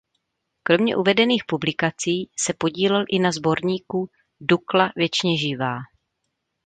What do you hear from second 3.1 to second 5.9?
na sborníku "Dukla věčně živá".